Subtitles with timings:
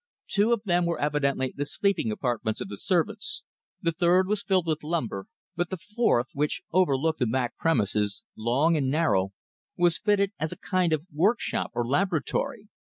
[0.27, 3.43] Two of them were evidently the sleeping apartments of the servants,
[3.83, 8.75] the third was filled with lumber, but the fourth, which overlooked the back premises, long
[8.75, 9.29] and narrow,
[9.77, 12.67] was fitted as a kind of workshop or laboratory.